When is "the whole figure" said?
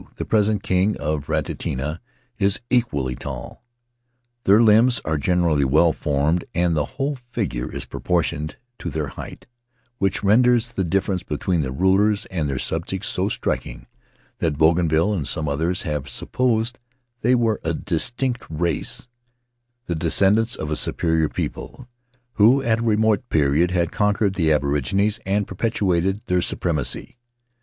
6.75-7.71